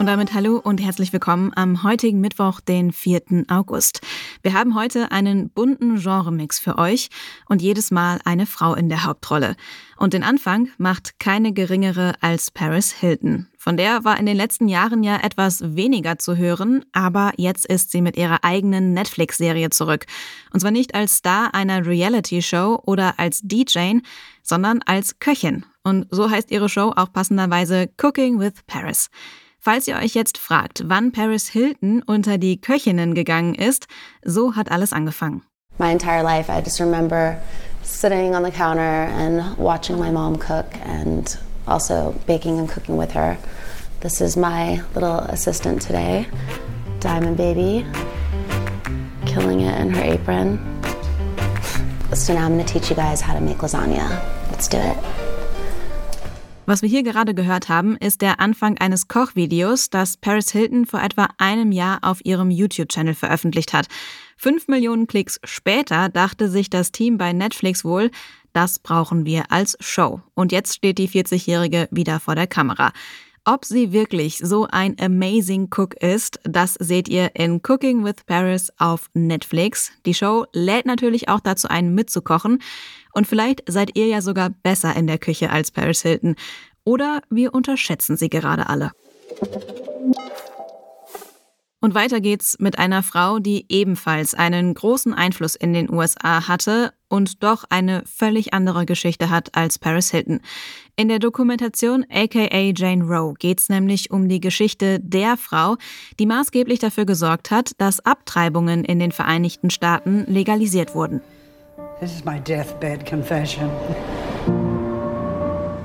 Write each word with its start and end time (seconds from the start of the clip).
Und 0.00 0.06
damit 0.06 0.32
hallo 0.32 0.56
und 0.56 0.80
herzlich 0.80 1.12
willkommen 1.12 1.52
am 1.56 1.82
heutigen 1.82 2.22
Mittwoch, 2.22 2.60
den 2.60 2.90
4. 2.90 3.44
August. 3.48 4.00
Wir 4.40 4.54
haben 4.54 4.74
heute 4.74 5.12
einen 5.12 5.50
bunten 5.50 5.96
Genremix 6.00 6.58
für 6.58 6.78
euch 6.78 7.10
und 7.50 7.60
jedes 7.60 7.90
Mal 7.90 8.18
eine 8.24 8.46
Frau 8.46 8.74
in 8.74 8.88
der 8.88 9.04
Hauptrolle. 9.04 9.56
Und 9.98 10.14
den 10.14 10.22
Anfang 10.22 10.70
macht 10.78 11.20
keine 11.20 11.52
geringere 11.52 12.14
als 12.22 12.50
Paris 12.50 12.92
Hilton. 12.92 13.48
Von 13.58 13.76
der 13.76 14.02
war 14.02 14.18
in 14.18 14.24
den 14.24 14.38
letzten 14.38 14.68
Jahren 14.68 15.02
ja 15.02 15.18
etwas 15.22 15.76
weniger 15.76 16.18
zu 16.18 16.34
hören, 16.34 16.82
aber 16.92 17.32
jetzt 17.36 17.66
ist 17.66 17.90
sie 17.90 18.00
mit 18.00 18.16
ihrer 18.16 18.42
eigenen 18.42 18.94
Netflix-Serie 18.94 19.68
zurück. 19.68 20.06
Und 20.50 20.60
zwar 20.60 20.70
nicht 20.70 20.94
als 20.94 21.16
Star 21.16 21.52
einer 21.52 21.84
Reality-Show 21.84 22.84
oder 22.86 23.18
als 23.18 23.42
DJ, 23.42 23.98
sondern 24.42 24.80
als 24.86 25.18
Köchin. 25.18 25.66
Und 25.82 26.06
so 26.10 26.30
heißt 26.30 26.50
ihre 26.50 26.70
Show 26.70 26.94
auch 26.96 27.12
passenderweise 27.12 27.90
Cooking 27.98 28.40
with 28.40 28.54
Paris. 28.66 29.10
Falls 29.62 29.86
ihr 29.86 29.96
euch 29.96 30.14
jetzt 30.14 30.38
fragt, 30.38 30.84
wann 30.86 31.12
Paris 31.12 31.46
Hilton 31.46 32.02
unter 32.02 32.38
die 32.38 32.58
Köchinnen 32.58 33.14
gegangen 33.14 33.54
ist, 33.54 33.88
so 34.24 34.56
hat 34.56 34.70
alles 34.70 34.94
angefangen. 34.94 35.42
My 35.78 35.92
entire 35.92 36.22
life, 36.22 36.50
I 36.50 36.62
just 36.62 36.80
remember 36.80 37.36
sitting 37.82 38.34
on 38.34 38.42
the 38.42 38.50
counter 38.50 38.80
and 38.80 39.58
watching 39.58 39.98
my 39.98 40.10
mom 40.10 40.38
cook 40.38 40.64
and 40.86 41.38
also 41.66 42.14
baking 42.26 42.58
and 42.58 42.70
cooking 42.70 42.96
with 42.96 43.12
her. 43.12 43.36
This 44.00 44.22
is 44.22 44.34
my 44.34 44.80
little 44.94 45.18
assistant 45.28 45.82
today, 45.82 46.26
Diamond 47.00 47.36
Baby, 47.36 47.84
killing 49.26 49.60
it 49.60 49.78
in 49.78 49.90
her 49.90 50.02
apron. 50.02 50.58
So 52.14 52.32
now 52.32 52.46
I'm 52.46 52.54
going 52.54 52.64
to 52.64 52.72
teach 52.72 52.88
you 52.88 52.96
guys 52.96 53.20
how 53.20 53.34
to 53.34 53.40
make 53.42 53.58
lasagna. 53.58 54.08
Let's 54.50 54.68
do 54.68 54.78
it. 54.78 55.29
Was 56.66 56.82
wir 56.82 56.88
hier 56.88 57.02
gerade 57.02 57.34
gehört 57.34 57.68
haben, 57.68 57.96
ist 57.96 58.20
der 58.20 58.38
Anfang 58.38 58.78
eines 58.78 59.08
Kochvideos, 59.08 59.90
das 59.90 60.16
Paris 60.16 60.52
Hilton 60.52 60.86
vor 60.86 61.02
etwa 61.02 61.28
einem 61.38 61.72
Jahr 61.72 61.98
auf 62.02 62.24
ihrem 62.24 62.50
YouTube-Channel 62.50 63.14
veröffentlicht 63.14 63.72
hat. 63.72 63.86
Fünf 64.36 64.68
Millionen 64.68 65.06
Klicks 65.06 65.40
später 65.44 66.08
dachte 66.08 66.48
sich 66.48 66.70
das 66.70 66.92
Team 66.92 67.18
bei 67.18 67.32
Netflix 67.32 67.84
wohl, 67.84 68.10
das 68.52 68.78
brauchen 68.78 69.24
wir 69.24 69.50
als 69.50 69.76
Show. 69.80 70.20
Und 70.34 70.52
jetzt 70.52 70.74
steht 70.76 70.98
die 70.98 71.08
40-Jährige 71.08 71.88
wieder 71.90 72.20
vor 72.20 72.34
der 72.34 72.46
Kamera. 72.46 72.92
Ob 73.46 73.64
sie 73.64 73.92
wirklich 73.92 74.38
so 74.38 74.66
ein 74.70 74.96
amazing 75.00 75.68
Cook 75.74 75.94
ist, 75.94 76.40
das 76.44 76.74
seht 76.74 77.08
ihr 77.08 77.34
in 77.34 77.62
Cooking 77.66 78.04
with 78.04 78.16
Paris 78.26 78.70
auf 78.76 79.08
Netflix. 79.14 79.92
Die 80.04 80.12
Show 80.12 80.44
lädt 80.52 80.84
natürlich 80.84 81.28
auch 81.30 81.40
dazu 81.40 81.68
ein, 81.68 81.94
mitzukochen. 81.94 82.62
Und 83.14 83.26
vielleicht 83.26 83.62
seid 83.66 83.96
ihr 83.96 84.06
ja 84.06 84.20
sogar 84.20 84.50
besser 84.50 84.94
in 84.94 85.06
der 85.06 85.18
Küche 85.18 85.50
als 85.50 85.70
Paris 85.70 86.02
Hilton. 86.02 86.36
Oder 86.84 87.22
wir 87.30 87.54
unterschätzen 87.54 88.16
sie 88.16 88.28
gerade 88.28 88.68
alle. 88.68 88.92
Und 91.80 91.94
weiter 91.94 92.20
geht's 92.20 92.58
mit 92.58 92.78
einer 92.78 93.02
Frau, 93.02 93.38
die 93.38 93.64
ebenfalls 93.70 94.34
einen 94.34 94.74
großen 94.74 95.14
Einfluss 95.14 95.54
in 95.54 95.72
den 95.72 95.90
USA 95.90 96.46
hatte 96.46 96.92
und 97.10 97.42
doch 97.42 97.64
eine 97.68 98.02
völlig 98.06 98.54
andere 98.54 98.86
Geschichte 98.86 99.28
hat 99.28 99.54
als 99.54 99.78
Paris 99.78 100.10
Hilton. 100.10 100.40
In 100.96 101.08
der 101.08 101.18
Dokumentation 101.18 102.06
aka 102.10 102.72
Jane 102.74 103.04
Roe 103.04 103.34
geht's 103.38 103.68
nämlich 103.68 104.10
um 104.10 104.28
die 104.28 104.40
Geschichte 104.40 105.00
der 105.00 105.36
Frau, 105.36 105.76
die 106.18 106.26
maßgeblich 106.26 106.78
dafür 106.78 107.04
gesorgt 107.04 107.50
hat, 107.50 107.72
dass 107.78 108.04
Abtreibungen 108.06 108.84
in 108.84 108.98
den 108.98 109.12
Vereinigten 109.12 109.70
Staaten 109.70 110.24
legalisiert 110.26 110.94
wurden. 110.94 111.20
This 112.00 112.14
is 112.14 112.24
my 112.24 112.38
deathbed 112.38 113.04
confession. 113.04 113.70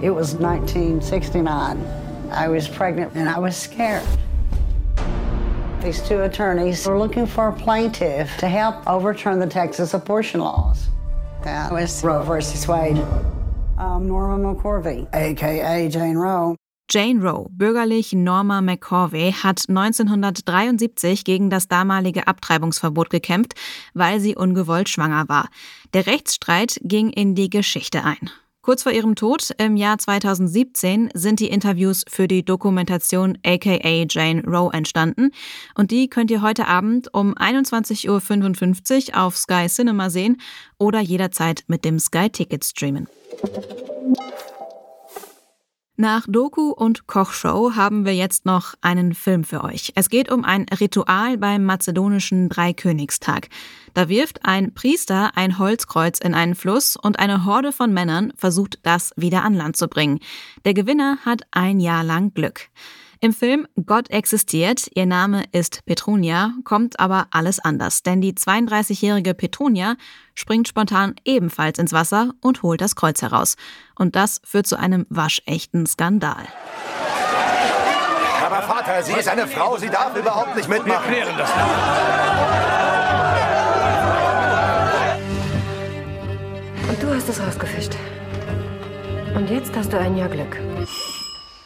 It 0.02 0.12
was 0.12 0.36
1969. 0.36 1.78
I 2.32 2.48
was 2.48 2.68
pregnant 2.68 3.16
and 3.16 3.28
I 3.28 3.40
was 3.40 3.56
scared. 3.56 4.04
These 5.82 6.02
two 6.08 6.22
attorneys 6.22 6.86
were 6.86 6.98
looking 6.98 7.28
for 7.28 7.50
a 7.50 7.54
plaintiff 7.54 8.38
to 8.38 8.48
help 8.48 8.76
overturn 8.88 9.40
the 9.40 9.48
Texas 9.48 9.94
abortion 9.94 10.42
laws. 10.42 10.90
That 11.46 11.72
was 11.72 12.04
Roe 12.04 12.24
versus 12.24 12.68
Wade. 12.68 12.98
I'm 13.78 14.08
Norma 14.08 14.38
McCorvey, 14.40 15.06
aka 15.14 15.88
Jane 15.88 16.18
Roe. 16.18 16.56
Jane 16.90 17.22
Roe, 17.22 17.48
bürgerlich 17.52 18.14
Norma 18.14 18.62
McCorvey, 18.62 19.32
hat 19.32 19.62
1973 19.70 21.24
gegen 21.24 21.52
das 21.52 21.68
damalige 21.68 22.26
Abtreibungsverbot 22.26 23.12
gekämpft, 23.12 23.54
weil 23.94 24.20
sie 24.20 24.36
ungewollt 24.36 24.90
schwanger 24.90 25.30
war. 25.30 25.50
Der 25.94 26.08
Rechtsstreit 26.08 26.80
ging 26.84 27.12
in 27.12 27.36
die 27.36 27.52
Geschichte 27.52 28.04
ein. 28.04 28.32
Kurz 28.66 28.82
vor 28.82 28.92
ihrem 28.92 29.14
Tod 29.14 29.52
im 29.60 29.78
Jahr 29.78 30.00
2017 30.00 31.12
sind 31.14 31.40
die 31.40 31.50
Interviews 31.50 32.04
für 32.10 32.28
die 32.28 32.44
Dokumentation 32.44 33.38
aka 33.46 34.06
Jane 34.10 34.42
Roe 34.44 34.74
entstanden 34.74 35.30
und 35.76 35.92
die 35.92 36.10
könnt 36.10 36.32
ihr 36.32 36.42
heute 36.42 36.66
Abend 36.66 37.14
um 37.14 37.36
21.55 37.36 39.10
Uhr 39.10 39.22
auf 39.22 39.38
Sky 39.38 39.68
Cinema 39.68 40.10
sehen 40.10 40.42
oder 40.80 41.00
jederzeit 41.00 41.64
mit 41.68 41.86
dem 41.86 42.00
Sky 42.00 42.28
Ticket 42.32 42.66
streamen. 42.66 43.08
Nach 45.98 46.26
Doku 46.28 46.72
und 46.72 47.08
Kochshow 47.08 47.76
haben 47.76 48.04
wir 48.04 48.14
jetzt 48.14 48.46
noch 48.46 48.74
einen 48.82 49.14
Film 49.14 49.46
für 49.46 49.64
euch. 49.64 49.94
Es 49.96 50.10
geht 50.10 50.30
um 50.30 50.44
ein 50.44 50.66
Ritual 50.78 51.38
beim 51.38 51.64
mazedonischen 51.64 52.50
Dreikönigstag. 52.50 53.48
Da 53.94 54.10
wirft 54.10 54.44
ein 54.44 54.74
Priester 54.74 55.32
ein 55.36 55.58
Holzkreuz 55.58 56.20
in 56.20 56.34
einen 56.34 56.56
Fluss 56.56 56.98
und 56.98 57.18
eine 57.18 57.46
Horde 57.46 57.72
von 57.72 57.94
Männern 57.94 58.34
versucht, 58.36 58.80
das 58.84 59.14
wieder 59.16 59.44
an 59.44 59.54
Land 59.54 59.78
zu 59.78 59.88
bringen. 59.88 60.20
Der 60.66 60.74
Gewinner 60.74 61.20
hat 61.24 61.44
ein 61.52 61.80
Jahr 61.80 62.04
lang 62.04 62.34
Glück. 62.34 62.68
Im 63.22 63.34
Film 63.34 63.68
Gott 63.86 64.10
existiert, 64.10 64.88
ihr 64.94 65.06
Name 65.06 65.46
ist 65.52 65.86
Petronia, 65.86 66.54
kommt 66.64 67.00
aber 67.00 67.28
alles 67.32 67.60
anders, 67.60 68.04
denn 68.04 68.22
die 68.22 68.34
32-jährige 68.34 69.34
Petronia 69.34 69.96
springt 70.34 70.68
spontan 70.68 71.16
ebenfalls 71.24 71.80
ins 71.80 71.94
Wasser 71.94 72.34
und 72.42 72.62
holt 72.62 72.82
das 72.82 72.96
Kreuz 72.96 73.22
heraus. 73.22 73.56
Und 73.98 74.16
das 74.16 74.42
führt 74.44 74.68
zu 74.68 74.78
einem 74.78 75.06
waschechten 75.10 75.86
Skandal. 75.86 76.46
Aber 78.46 78.62
Vater, 78.62 79.02
sie 79.02 79.14
ist 79.14 79.30
eine 79.30 79.48
Frau, 79.48 79.78
sie 79.78 79.90
darf 79.90 80.16
überhaupt 80.16 80.56
nicht 80.56 80.70
mitmachen. 80.70 81.10
Wir 81.10 81.22
klären 81.22 81.38
das 81.38 81.50
Und 86.88 87.02
du 87.02 87.16
hast 87.16 87.28
es 87.30 87.42
rausgefischt. 87.42 87.96
Und 89.36 89.50
jetzt 89.50 89.76
hast 89.76 89.92
du 89.92 90.00
ein 90.00 90.16
Jahr 90.16 90.30
Glück. 90.30 90.58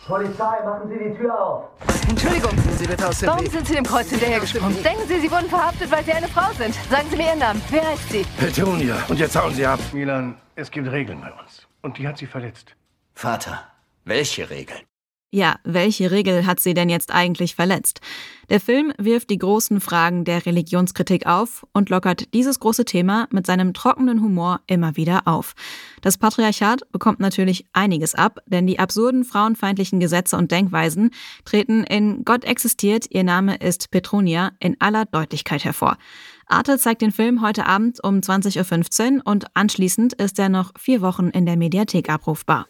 Polizei, 0.10 0.66
machen 0.66 0.90
Sie 0.90 0.98
die 0.98 1.16
Tür 1.16 1.40
auf. 1.40 1.66
Entschuldigung, 2.10 2.52
Sie 2.78 2.88
bitte 2.88 3.08
aus 3.08 3.20
dem 3.20 3.28
Warum 3.28 3.46
Weg. 3.46 3.52
sind 3.52 3.68
Sie 3.68 3.76
dem 3.76 3.86
Kreuz 3.86 4.10
hinterhergeschwommen? 4.10 4.84
Denken 4.84 5.08
Sie, 5.08 5.20
Sie 5.20 5.32
wurden 5.32 5.48
verhaftet, 5.48 5.92
weil 5.92 6.04
Sie 6.04 6.12
eine 6.12 6.28
Frau 6.28 6.52
sind? 6.54 6.74
Sagen 6.90 7.08
Sie 7.12 7.16
mir 7.16 7.28
Ihren 7.28 7.40
Namen. 7.40 7.62
Wer 7.70 7.88
heißt 7.88 8.10
Sie? 8.10 8.26
Petunia. 8.40 8.96
Und 9.08 9.20
jetzt 9.20 9.36
hauen 9.40 9.54
Sie 9.54 9.66
ab. 9.66 9.80
Milan, 9.94 10.36
es 10.56 10.72
gibt 10.72 10.92
Regeln 10.92 11.22
bei 11.22 11.32
uns. 11.40 11.68
Und 11.84 11.98
die 12.00 12.08
hat 12.08 12.18
sie 12.18 12.26
verletzt. 12.26 12.76
Vater, 13.14 13.64
welche 14.04 14.50
Regeln? 14.50 14.89
Ja, 15.32 15.58
welche 15.64 16.10
Regel 16.10 16.48
hat 16.48 16.60
sie 16.60 16.74
denn 16.74 16.90
jetzt 16.90 17.14
eigentlich 17.14 17.54
verletzt? 17.54 18.02
Der 18.50 18.60
Film 18.60 18.92
wirft 18.98 19.30
die 19.30 19.38
großen 19.38 19.80
Fragen 19.80 20.26
der 20.26 20.44
Religionskritik 20.44 21.28
auf 21.28 21.68
und 21.72 21.92
lockert 21.92 22.34
dieses 22.34 22.60
große 22.60 22.84
Thema 22.84 23.28
mit 23.30 23.46
seinem 23.46 23.76
trockenen 23.76 24.24
Humor 24.24 24.62
immer 24.66 24.98
wieder 24.98 25.28
auf. 25.28 25.54
Das 26.02 26.18
Patriarchat 26.18 26.92
bekommt 26.92 27.20
natürlich 27.20 27.68
einiges 27.74 28.16
ab, 28.16 28.40
denn 28.48 28.66
die 28.66 28.80
absurden 28.80 29.24
frauenfeindlichen 29.24 30.00
Gesetze 30.00 30.36
und 30.36 30.50
Denkweisen 30.50 31.12
treten 31.46 31.84
in 31.84 32.26
Gott 32.26 32.44
existiert, 32.44 33.06
ihr 33.12 33.24
Name 33.24 33.58
ist 33.58 33.92
Petronia 33.92 34.54
in 34.60 34.78
aller 34.80 35.06
Deutlichkeit 35.06 35.64
hervor. 35.64 36.00
Arte 36.48 36.80
zeigt 36.80 37.04
den 37.04 37.12
Film 37.12 37.44
heute 37.44 37.68
Abend 37.68 38.04
um 38.04 38.16
20.15 38.22 39.18
Uhr 39.18 39.22
und 39.26 39.46
anschließend 39.54 40.14
ist 40.14 40.40
er 40.40 40.50
noch 40.50 40.72
vier 40.80 41.02
Wochen 41.02 41.30
in 41.30 41.46
der 41.46 41.56
Mediathek 41.56 42.10
abrufbar. 42.10 42.66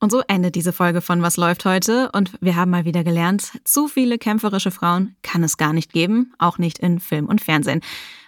Und 0.00 0.12
so 0.12 0.22
endet 0.28 0.54
diese 0.54 0.72
Folge 0.72 1.00
von 1.00 1.22
Was 1.22 1.36
läuft 1.36 1.64
heute 1.64 2.10
und 2.12 2.32
wir 2.40 2.54
haben 2.54 2.70
mal 2.70 2.84
wieder 2.84 3.02
gelernt, 3.02 3.50
zu 3.64 3.88
viele 3.88 4.16
kämpferische 4.16 4.70
Frauen 4.70 5.16
kann 5.22 5.42
es 5.42 5.56
gar 5.56 5.72
nicht 5.72 5.92
geben, 5.92 6.32
auch 6.38 6.58
nicht 6.58 6.78
in 6.78 7.00
Film 7.00 7.26
und 7.26 7.40
Fernsehen. 7.40 7.80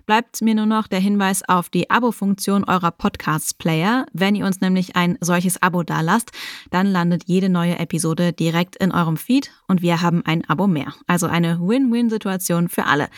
Bleibt 0.04 0.42
mir 0.42 0.56
nur 0.56 0.66
noch 0.66 0.88
der 0.88 0.98
Hinweis 0.98 1.48
auf 1.48 1.68
die 1.68 1.88
Abo-Funktion 1.88 2.64
eurer 2.64 2.90
Podcast-Player. 2.90 4.06
Wenn 4.12 4.34
ihr 4.34 4.44
uns 4.44 4.60
nämlich 4.60 4.96
ein 4.96 5.16
solches 5.20 5.62
Abo 5.62 5.84
dalasst, 5.84 6.32
dann 6.72 6.88
landet 6.88 7.24
jede 7.26 7.48
neue 7.48 7.78
Episode 7.78 8.32
direkt 8.32 8.74
in 8.74 8.90
eurem 8.90 9.16
Feed 9.16 9.52
und 9.68 9.82
wir 9.82 10.02
haben 10.02 10.26
ein 10.26 10.42
Abo 10.48 10.66
mehr. 10.66 10.92
Also 11.06 11.28
eine 11.28 11.60
Win-Win-Situation 11.60 12.68
für 12.68 12.86
alle. 12.86 13.08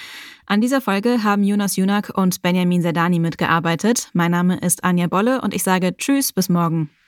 An 0.45 0.61
dieser 0.61 0.83
Folge 0.83 1.23
haben 1.23 1.45
Jonas 1.45 1.77
Junak 1.77 2.13
und 2.15 2.43
Benjamin 2.43 2.83
Sedani 2.83 3.19
mitgearbeitet. 3.19 4.11
Mein 4.13 4.33
Name 4.33 4.59
ist 4.59 4.85
Anja 4.85 5.07
Bolle 5.07 5.41
und 5.41 5.55
ich 5.55 5.63
sage 5.63 5.97
Tschüss, 5.97 6.35
bis 6.35 6.51
morgen. 6.51 6.91